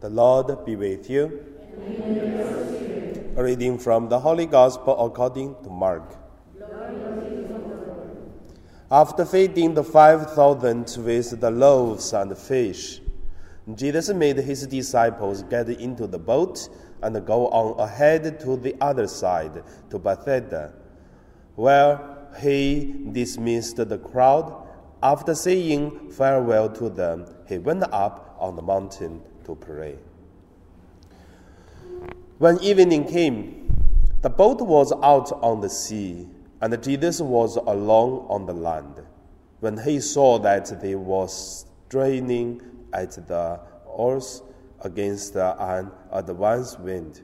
[0.00, 1.44] The Lord be with you.
[3.36, 6.16] A reading from the Holy Gospel according to Mark.
[8.90, 13.02] After feeding the 5,000 with the loaves and the fish,
[13.74, 16.70] Jesus made his disciples get into the boat
[17.02, 20.72] and go on ahead to the other side, to Bethsaida,
[21.56, 22.00] where
[22.40, 24.66] he dismissed the crowd.
[25.02, 29.20] After saying farewell to them, he went up on the mountain
[29.50, 29.96] to pray.
[32.38, 33.68] When evening came,
[34.22, 36.28] the boat was out on the sea,
[36.60, 39.02] and Jesus was alone on the land.
[39.60, 44.42] When he saw that they were straining at the oars
[44.82, 47.20] against an advance wind,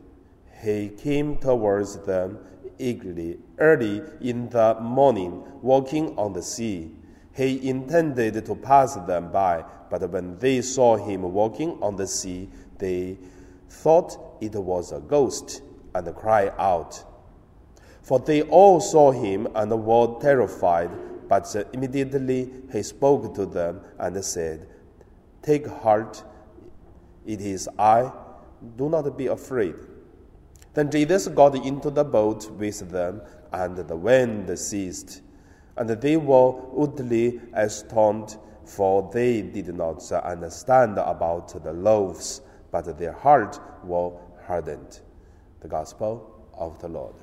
[0.63, 2.39] he came towards them
[2.79, 6.91] eagerly early in the morning, walking on the sea.
[7.37, 12.49] He intended to pass them by, but when they saw him walking on the sea,
[12.79, 13.19] they
[13.69, 15.61] thought it was a ghost
[15.95, 17.05] and cried out.
[18.01, 20.91] For they all saw him and were terrified,
[21.29, 24.67] but immediately he spoke to them and said,
[25.43, 26.25] Take heart,
[27.27, 28.13] it is I,
[28.77, 29.75] do not be afraid.
[30.73, 33.21] Then Jesus got into the boat with them,
[33.53, 35.21] and the wind ceased.
[35.77, 43.13] And they were utterly astonished, for they did not understand about the loaves, but their
[43.13, 44.13] heart were
[44.47, 45.01] hardened.
[45.61, 47.15] The Gospel of the Lord.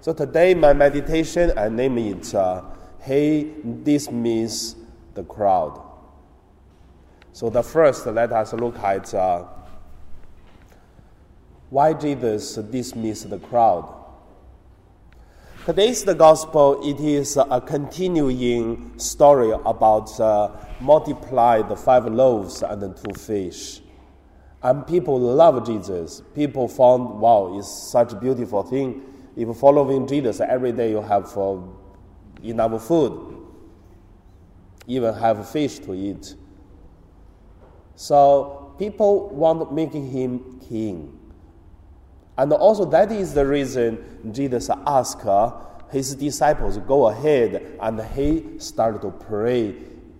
[0.00, 2.62] So today, my meditation, I name it uh,
[3.06, 4.76] He dismiss
[5.14, 5.80] the crowd.
[7.32, 9.44] So the first, let us look at uh,
[11.70, 14.02] why Jesus dismissed the crowd.
[15.64, 16.86] Today's the gospel.
[16.86, 23.80] It is a continuing story about uh, multiply the five loaves and the two fish.
[24.62, 26.22] And people love Jesus.
[26.34, 29.02] People found, wow, it's such a beautiful thing.
[29.36, 31.56] If following Jesus every day, you have uh,
[32.42, 33.46] enough food,
[34.86, 36.34] even have fish to eat.
[37.94, 41.18] So people want making him king.
[42.36, 45.26] And also that is the reason Jesus asked
[45.90, 49.76] his disciples go ahead and he started to pray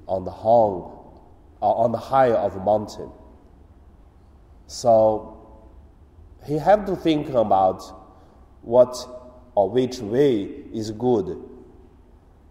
[0.06, 0.92] on the horn,
[1.60, 3.10] uh, on the high of a mountain.
[4.66, 5.58] So
[6.46, 7.82] he had to think about
[8.62, 8.96] what
[9.56, 10.42] or which way
[10.72, 11.42] is good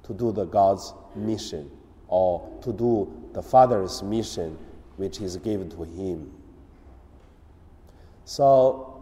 [0.03, 1.69] to do the God's mission
[2.07, 4.57] or to do the Father's mission
[4.97, 6.31] which is given to him.
[8.25, 8.92] So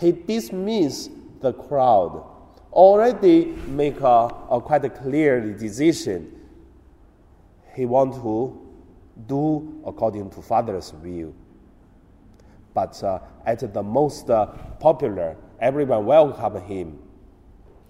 [0.00, 2.24] he dismissed the crowd,
[2.72, 6.40] already make a, a quite a clear decision.
[7.74, 8.58] He want to
[9.26, 11.34] do according to Father's will.
[12.72, 14.46] But uh, at the most uh,
[14.78, 16.98] popular, everyone welcome him,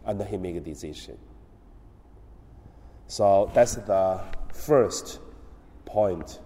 [0.04, 1.16] and he make a decision.
[3.06, 4.20] So that's the
[4.52, 5.20] first
[5.84, 6.40] point.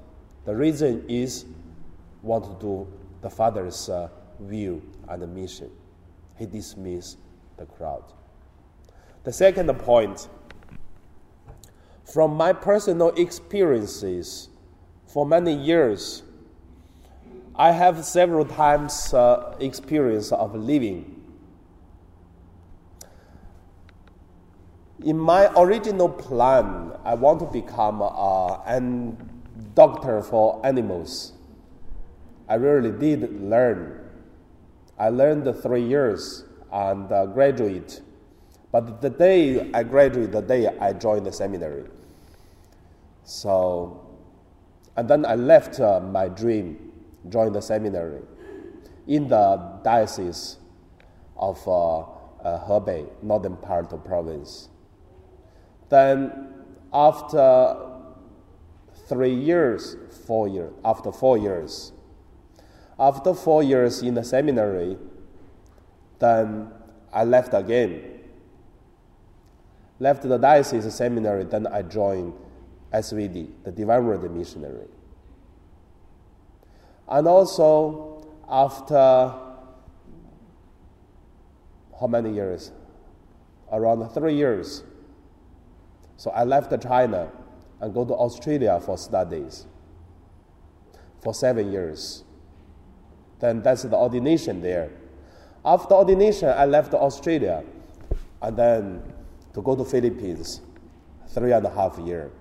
[0.45, 1.47] The reason is
[2.23, 2.87] want to do
[3.23, 4.09] the Father's uh,
[4.39, 5.71] will and mission.
[6.39, 7.19] He dismissed
[7.57, 8.05] the crowd.
[9.25, 10.29] The second point,
[12.05, 14.49] from my personal experiences
[15.07, 16.23] for many years,
[17.57, 21.23] I have several times uh, experience of living.
[25.05, 29.17] In my original plan, I want to become uh, an
[29.75, 31.33] doctor for animals.
[32.49, 34.04] I really did learn.
[34.99, 38.01] I learned three years and uh, graduate.
[38.73, 41.85] But the day I graduate, the day I joined the seminary.
[43.25, 44.07] So,
[44.97, 46.93] and then I left uh, my dream,
[47.29, 48.21] joined the seminary
[49.07, 50.59] in the diocese
[51.37, 52.05] of uh, uh,
[52.67, 54.69] Hebei, northern part of province.
[55.89, 56.55] Then,
[56.93, 57.77] after
[59.09, 59.97] three years,
[60.27, 61.93] four years, after four years.
[62.99, 64.97] After four years in the seminary,
[66.19, 66.71] then
[67.13, 68.21] I left again.
[69.99, 72.35] Left the diocese seminary, then I joined
[72.93, 74.89] SVD, the Divine Word Missionary.
[77.09, 79.35] And also, after
[82.01, 82.73] how many years?
[83.73, 84.83] Around three years.
[86.17, 87.31] So I left China
[87.81, 89.67] and go to Australia for studies
[91.23, 92.24] for seven years.
[93.45, 94.89] Then that's the ordination there.
[95.67, 97.63] After ordination, I left Australia
[98.41, 99.03] and then
[99.53, 100.63] to go to Philippines
[101.29, 102.33] three and a half years.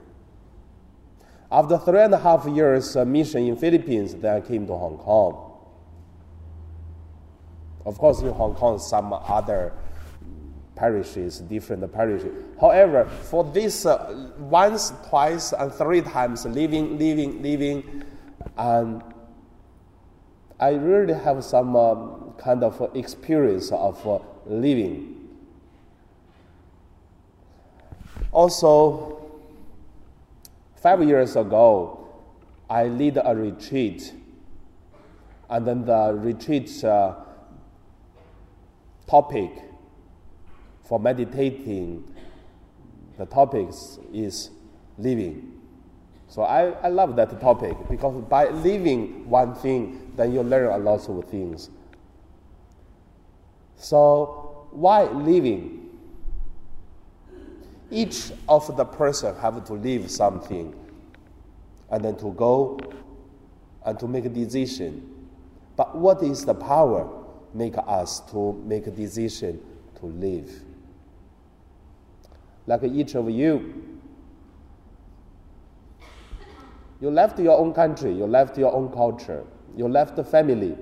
[1.51, 4.97] After three and a half years uh, mission in Philippines, then I came to Hong
[4.97, 5.51] Kong.
[7.85, 9.73] Of course, in Hong Kong, some other
[10.77, 12.45] parishes, different parishes.
[12.61, 18.03] However, for this uh, once, twice, and three times living, living, living,
[18.55, 19.03] and
[20.63, 25.27] I really have some um, kind of experience of uh, living.
[28.31, 29.29] Also,
[30.77, 32.07] five years ago,
[32.69, 34.13] I lead a retreat,
[35.49, 37.15] and then the retreat uh,
[39.05, 39.51] topic
[40.85, 42.05] for meditating,
[43.17, 44.49] the topics is
[44.97, 45.59] living.
[46.33, 50.79] So I, I love that topic because by living one thing, then you learn a
[50.79, 51.69] lot of things.
[53.75, 55.91] So why living?
[57.91, 60.73] Each of the person have to live something
[61.91, 62.79] and then to go
[63.85, 65.27] and to make a decision.
[65.75, 67.07] But what is the power
[67.53, 69.61] make us to make a decision
[69.99, 70.51] to live?
[72.65, 73.92] Like each of you,
[77.01, 79.43] you left your own country, you left your own culture,
[79.75, 80.75] you left the family.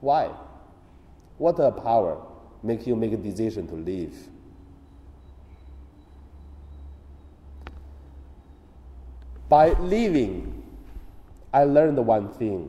[0.00, 0.30] Why?
[1.38, 2.20] What a power
[2.62, 4.16] make you make a decision to leave?
[9.48, 10.62] By leaving,
[11.52, 12.68] I learned one thing,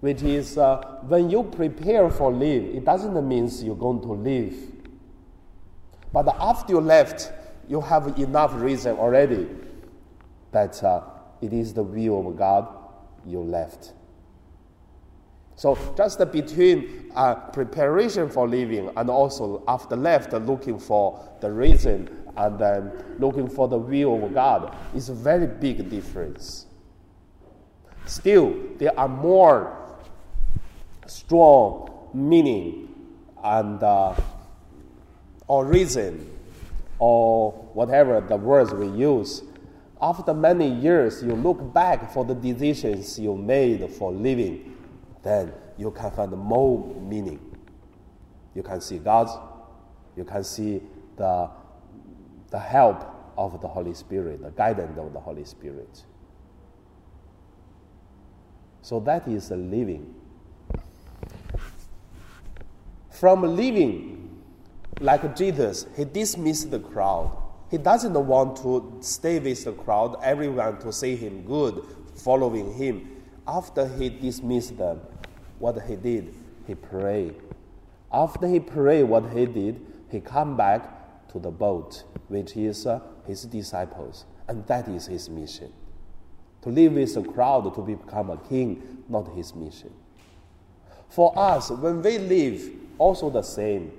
[0.00, 4.72] which is uh, when you prepare for leave, it doesn't mean you're going to leave.
[6.12, 7.30] But after you left,
[7.68, 9.46] you have enough reason already
[10.52, 11.02] that uh,
[11.40, 12.68] it is the will of God
[13.26, 13.92] you left.
[15.54, 22.08] So just between uh, preparation for leaving and also after left looking for the reason
[22.36, 26.66] and then looking for the will of God is a very big difference.
[28.06, 29.98] Still, there are more
[31.06, 32.94] strong meaning
[33.42, 34.14] and uh,
[35.48, 36.37] or reason
[36.98, 39.42] or whatever the words we use
[40.00, 44.76] after many years, you look back for the decisions you made for living,
[45.22, 47.40] then you can find more meaning.
[48.54, 49.28] You can see God,
[50.16, 50.80] you can see
[51.16, 51.50] the,
[52.50, 53.04] the help
[53.36, 56.04] of the Holy Spirit, the guidance of the Holy Spirit.
[58.82, 60.14] So that is living.
[63.10, 64.17] From living,
[65.00, 67.30] like Jesus, he dismissed the crowd
[67.70, 71.84] he doesn't want to stay with the crowd, everyone to see him good,
[72.14, 73.22] following him.
[73.46, 75.00] After he dismissed them,
[75.58, 76.34] what he did,
[76.66, 77.34] he prayed.
[78.10, 83.00] After he prayed what he did, he come back to the boat, which is uh,
[83.26, 84.24] his disciples.
[84.48, 85.70] And that is his mission.
[86.62, 89.92] To live with the crowd, to become a king, not his mission.
[91.10, 93.92] For us, when we live, also the same.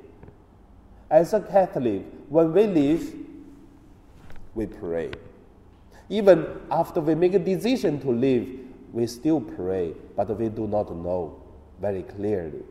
[1.09, 3.13] As a Catholic, when we live,
[4.53, 5.11] we pray.
[6.09, 10.95] Even after we make a decision to leave, we still pray, but we do not
[10.95, 11.41] know
[11.79, 12.63] very clearly.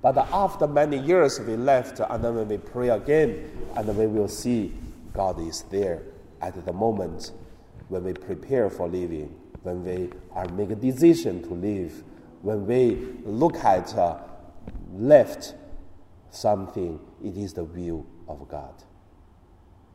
[0.00, 4.28] But after many years we left, and then when we pray again, and we will
[4.28, 4.72] see
[5.12, 6.02] God is there
[6.40, 7.32] at the moment
[7.88, 12.04] when we prepare for leaving, when we are make a decision to leave,
[12.42, 14.18] when we look at uh,
[14.94, 15.54] left
[16.30, 18.74] something, it is the will of God.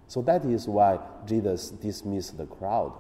[0.08, 2.94] So that is why Jesus dismissed the crowd.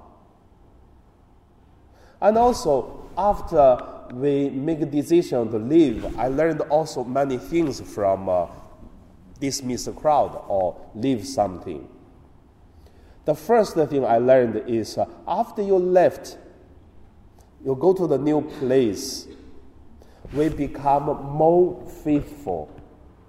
[2.22, 3.78] And also, after
[4.14, 8.48] we make a decision to leave, I learned also many things from uh,
[9.40, 11.88] dismiss the crowd or leave something.
[13.26, 16.38] The first thing I learned is uh, after you left,
[17.64, 19.28] you go to the new place,
[20.34, 22.70] we become more faithful.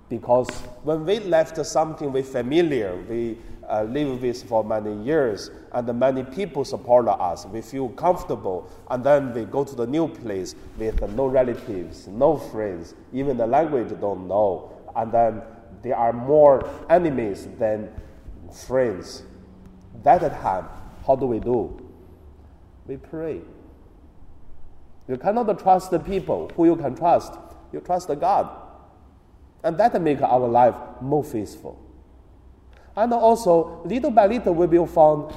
[0.08, 0.50] Because
[0.82, 6.22] when we left something we familiar, we uh, live with for many years, and many
[6.22, 7.46] people support us.
[7.46, 12.36] We feel comfortable, and then we go to the new place with no relatives, no
[12.36, 15.42] friends, even the language don't know, and then
[15.82, 17.90] there are more enemies than
[18.52, 19.22] friends.
[20.02, 20.68] That time,
[21.06, 21.80] how do we do?
[22.86, 23.40] We pray.
[25.08, 27.34] You cannot trust the people who you can trust.
[27.72, 28.63] You trust God.
[29.64, 31.80] And that makes our life more faithful.
[32.96, 35.32] And also, little by little, we will find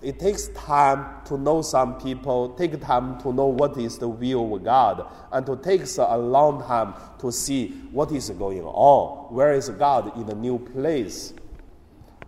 [0.00, 4.54] it takes time to know some people, take time to know what is the will
[4.54, 9.34] of God, and to take a long time to see what is going on.
[9.34, 11.34] Where is God in a new place?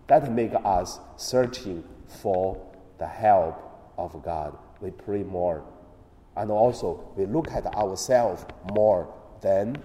[0.09, 2.61] That make us searching for
[2.99, 4.57] the help of God.
[4.81, 5.63] We pray more.
[6.37, 9.77] And also, we look at ourselves more than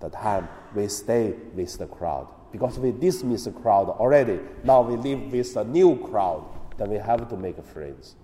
[0.00, 2.28] the time we stay with the crowd.
[2.52, 4.40] Because we dismiss the crowd already.
[4.64, 6.44] Now we live with a new crowd.
[6.76, 8.14] Then we have to make friends.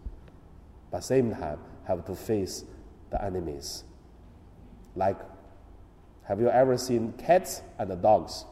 [0.91, 2.65] But same time, have to face
[3.11, 3.85] the enemies.
[4.95, 5.19] Like,
[6.25, 8.45] have you ever seen cats and dogs?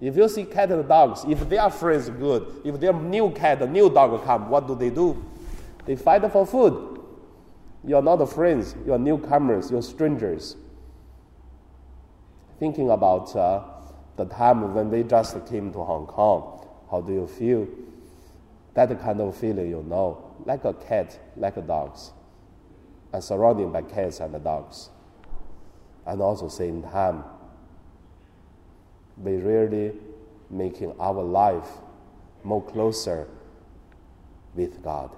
[0.00, 2.60] If you see cat and dogs, if they are friends, good.
[2.64, 5.24] If their new cat, a new dog come, what do they do?
[5.86, 7.00] They fight for food.
[7.86, 8.74] You are not friends.
[8.84, 9.70] You are newcomers.
[9.70, 10.56] You are strangers.
[12.64, 13.62] Thinking about uh,
[14.16, 17.68] the time when we just came to Hong Kong, how do you feel?
[18.72, 22.12] That kind of feeling, you know, like a cat, like a dogs,
[23.12, 24.88] and surrounded by cats and dogs.
[26.06, 27.24] And also same time,
[29.18, 29.92] we really
[30.48, 31.68] making our life
[32.44, 33.28] more closer
[34.54, 35.10] with God.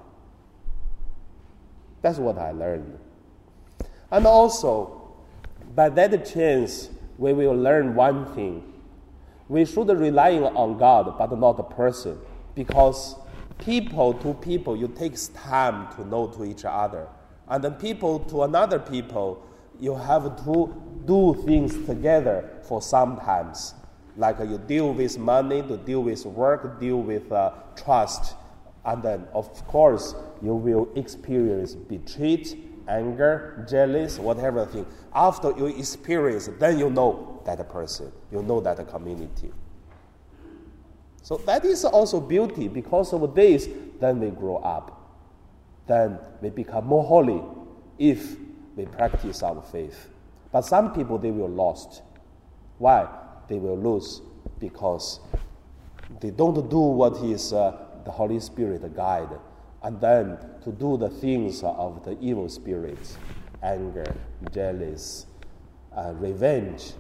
[2.03, 2.99] That's what I learned.
[4.11, 5.15] And also,
[5.77, 8.73] by that chance, we will learn one thing.
[9.49, 12.19] We should rely on God, but not a person,
[12.55, 13.17] because
[13.59, 17.09] people to people, you takes time to know to each other,
[17.49, 19.43] and then people to another people,
[19.79, 23.75] you have to do things together for sometimes
[24.17, 28.35] like you deal with money, to deal with work, deal with uh, trust.
[28.85, 34.87] And then, of course, you will experience betrayed, anger, jealous, whatever thing.
[35.15, 39.53] After you experience, then you know that person, you know that community.
[41.23, 42.69] So that is also beauty.
[42.69, 43.69] Because of this,
[44.01, 44.93] then we grow up.
[45.87, 47.43] Then we become more holy
[47.99, 48.37] if
[48.77, 50.09] we practice our faith.
[50.53, 52.03] But some people, they will lost.
[52.79, 53.09] Why?
[53.49, 54.23] they will lose
[54.59, 55.21] because
[56.21, 59.29] they don't do what is uh, the Holy Spirit guide,
[59.87, 63.17] and then to do the things of the evil spirits,
[63.63, 64.17] anger,
[64.53, 65.27] jealous,
[65.97, 66.95] uh, revenge,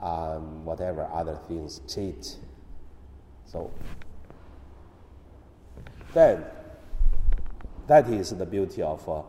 [0.00, 2.38] um, whatever other things, cheat.
[3.44, 3.70] So
[6.14, 6.42] then,
[7.86, 9.20] that is the beauty of uh,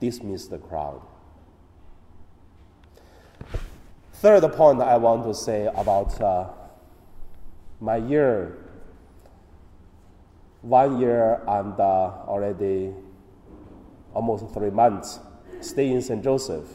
[0.00, 1.00] dismiss the crowd.
[4.12, 6.50] Third point I want to say about uh,
[7.80, 8.61] my year,
[10.62, 12.92] one year and uh, already
[14.14, 15.20] almost three months
[15.60, 16.22] stay in St.
[16.22, 16.66] Joseph.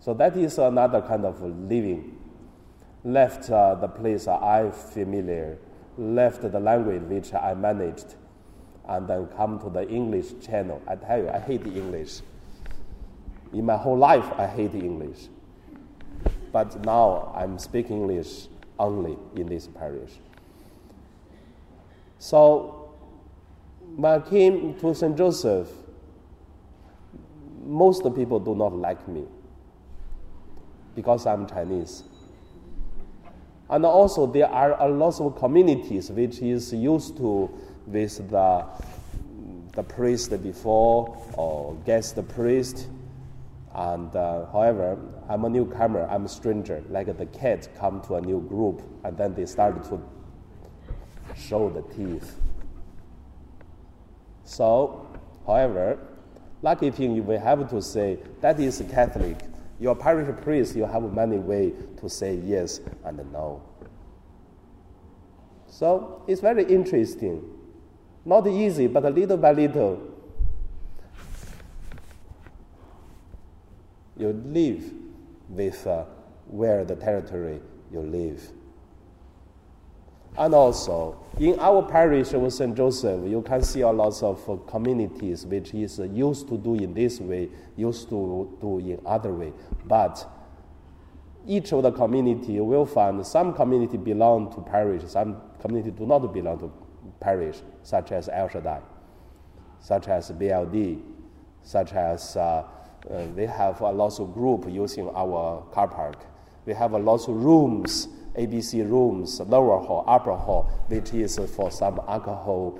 [0.00, 2.18] So that is another kind of living.
[3.04, 5.58] Left uh, the place I familiar,
[5.98, 8.14] left the language which I managed,
[8.88, 10.80] and then come to the English channel.
[10.86, 12.20] I tell you, I hate English.
[13.52, 15.28] In my whole life, I hate English
[16.52, 20.12] but now I'm speaking English only in this parish.
[22.22, 22.94] So
[23.96, 25.18] when I came to St.
[25.18, 25.68] Joseph,
[27.66, 29.24] most people do not like me
[30.94, 32.04] because I'm Chinese.
[33.68, 37.50] And also there are a lot of communities which is used to
[37.88, 38.66] with the,
[39.72, 42.86] the priest before or guest the priest
[43.74, 44.96] and uh, however,
[45.28, 46.84] I'm a newcomer, I'm a stranger.
[46.88, 50.00] Like the kids come to a new group and then they start to
[51.36, 52.38] show the teeth.
[54.44, 55.06] So,
[55.46, 55.98] however,
[56.62, 59.38] lucky thing we have to say that is Catholic.
[59.80, 63.62] Your parish priest, you have many ways to say yes and no.
[65.66, 67.42] So it's very interesting.
[68.24, 70.00] Not easy, but little by little,
[74.16, 74.92] you live
[75.48, 76.04] with uh,
[76.46, 77.60] where the territory
[77.90, 78.48] you live.
[80.36, 82.74] And also, in our parish of St.
[82.74, 86.74] Joseph, you can see a lot of uh, communities which is uh, used to do
[86.74, 89.52] in this way, used to do in other way.
[89.84, 90.26] But
[91.46, 96.20] each of the community will find some community belong to parish, some community do not
[96.32, 96.72] belong to
[97.20, 98.80] parish, such as El Shaddai,
[99.80, 101.02] such as BLD,
[101.62, 102.64] such as uh,
[103.10, 106.24] uh, they have a lot of group using our car park.
[106.64, 111.70] We have a lot of rooms, ABC rooms, lower hall, upper hall, which is for
[111.70, 112.78] some alcohol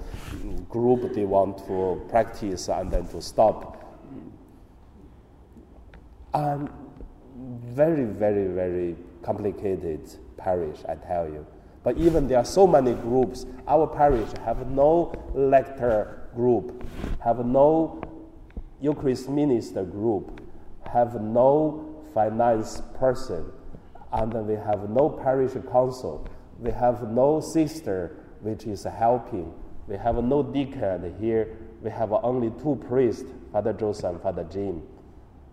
[0.69, 3.79] group they want to practice and then to stop.
[6.35, 6.71] And
[7.65, 10.01] very, very, very complicated
[10.37, 11.47] parish, I tell you.
[11.85, 16.89] But even there are so many groups, our parish have no lector group,
[17.21, 18.01] have no
[18.81, 20.41] Eucharist minister group
[20.93, 23.51] have no finance person
[24.13, 26.27] and then we have no parish council.
[26.59, 29.53] We have no sister which is helping.
[29.87, 31.57] We have no deacon here.
[31.83, 34.83] We have only two priests, Father Joseph and Father Jim.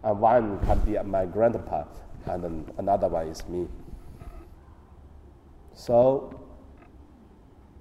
[0.04, 1.84] And one can be my grandpa,
[2.25, 3.68] and another one is me.
[5.74, 6.39] So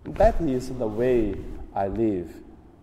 [0.04, 1.34] that is the way
[1.74, 2.32] I live.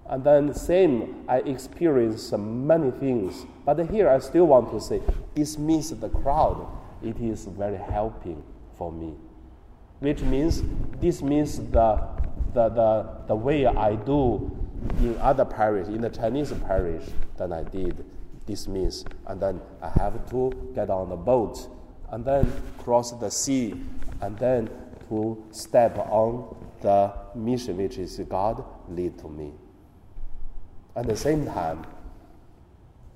[0.07, 3.45] And then same, I experience many things.
[3.65, 5.01] But here I still want to say,
[5.33, 6.67] dismiss the crowd.
[7.03, 8.43] It is very helping
[8.77, 9.13] for me.
[9.99, 10.63] Which means,
[10.99, 12.01] this means the,
[12.53, 14.51] the, the, the way I do
[14.99, 17.03] in other parish, in the Chinese parish,
[17.37, 18.05] than I did.
[18.45, 21.67] This means, and then I have to get on the boat,
[22.09, 23.73] and then cross the sea,
[24.21, 24.69] and then
[25.09, 29.53] to step on the mission which is God lead to me.
[30.95, 31.85] At the same time,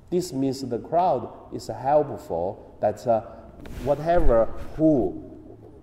[0.09, 3.21] this means the crowd is helpful that uh,
[3.83, 5.23] whatever who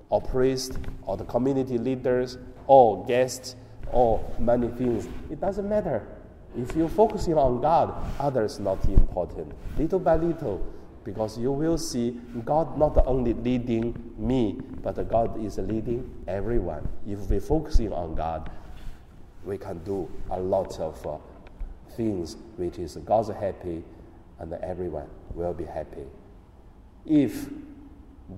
[0.08, 3.56] or priest or the community leaders or guests
[3.92, 6.06] or many things, it doesn't matter.
[6.56, 9.52] If you're focusing on God, others not important.
[9.78, 10.66] Little by little,
[11.04, 16.88] because you will see God not only leading me, but God is leading everyone.
[17.06, 18.50] If we're focusing on God,
[19.44, 21.18] we can do a lot of uh,
[21.96, 23.84] things which is God's happy
[24.38, 26.04] and everyone will be happy.
[27.06, 27.48] If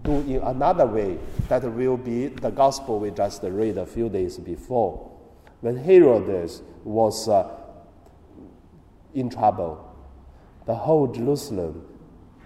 [0.03, 4.37] do in another way, that will be the gospel we just read a few days
[4.39, 5.11] before.
[5.61, 6.51] When Herod
[6.85, 7.51] was uh,
[9.15, 9.85] in trouble,
[10.67, 11.87] the whole Jerusalem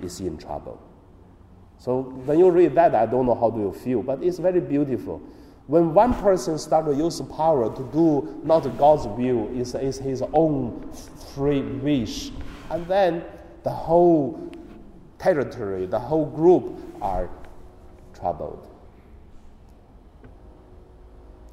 [0.00, 0.80] is in trouble.
[1.78, 4.60] So when you read that, I don't know how do you feel, but it's very
[4.60, 5.20] beautiful.
[5.66, 10.22] When one person starts to use power to do not God's will, it's, it's his
[10.32, 10.92] own
[11.34, 12.30] free wish,
[12.70, 13.24] and then
[13.64, 14.50] the whole
[15.22, 17.30] territory, the whole group are
[18.12, 18.68] troubled.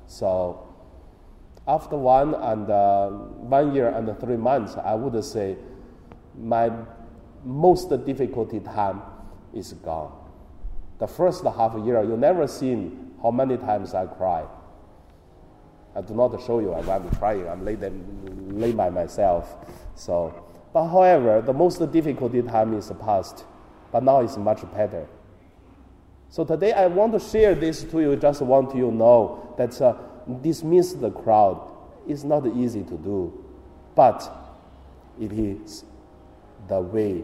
[0.08, 0.68] So
[1.68, 5.55] after one and uh, one year and three months, I would say
[6.36, 6.72] my
[7.46, 9.01] most difficult time
[9.53, 10.16] is gone.
[10.98, 14.46] The first half year, you never seen how many times I cry.
[15.96, 17.48] I do not show you I'm crying.
[17.48, 19.55] I'm lay, them, lay by myself.
[19.96, 23.46] So, but however, the most difficult time is past,
[23.92, 25.08] but now it's much better.
[26.30, 28.16] So today I want to share this to you.
[28.16, 29.96] Just want you to know that uh,
[30.42, 31.60] dismiss the crowd
[32.08, 33.46] is not easy to do,
[33.96, 34.30] but
[35.20, 35.84] it is
[36.68, 37.24] the way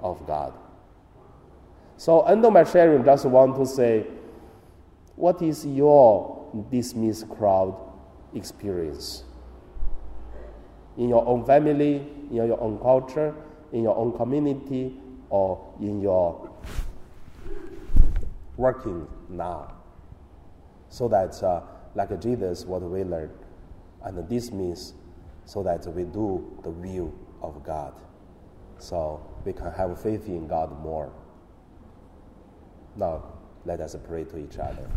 [0.00, 0.54] of God.
[1.98, 4.06] So under my sharing, just want to say,
[5.14, 7.74] what is your dismissed crowd
[8.34, 9.24] experience?
[10.96, 11.96] In your own family,
[12.30, 13.34] in your own culture,
[13.72, 14.98] in your own community,
[15.36, 16.50] or in your
[18.56, 19.74] working now.
[20.88, 21.60] So that, uh,
[21.94, 23.30] like Jesus, what we learn,
[24.02, 24.94] and this means
[25.44, 27.92] so that we do the will of God.
[28.78, 31.12] So we can have faith in God more.
[32.96, 33.24] Now,
[33.66, 34.88] let us pray to each other.